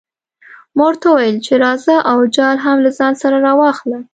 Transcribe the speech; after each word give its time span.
ما 0.75 0.83
ورته 0.87 1.05
وویل 1.09 1.37
چې 1.45 1.53
راځه 1.63 1.95
او 2.11 2.17
جال 2.35 2.57
هم 2.65 2.77
له 2.85 2.91
ځان 2.97 3.13
سره 3.21 3.35
راواخله. 3.45 3.99